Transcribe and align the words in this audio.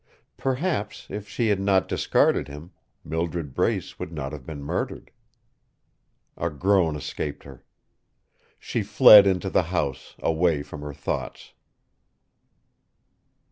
Perhaps, 0.35 1.05
if 1.11 1.29
she 1.29 1.49
had 1.49 1.59
not 1.59 1.87
discarded 1.87 2.47
him, 2.47 2.71
Mildred 3.03 3.53
Brace 3.53 3.99
would 3.99 4.11
not 4.11 4.31
have 4.31 4.47
been 4.47 4.63
murdered. 4.63 5.11
A 6.35 6.49
groan 6.49 6.95
escaped 6.95 7.43
her. 7.43 7.63
She 8.57 8.81
fled 8.81 9.27
into 9.27 9.51
the 9.51 9.61
house, 9.69 10.15
away 10.19 10.63
from 10.63 10.81
her 10.81 10.95
thoughts. 10.95 11.53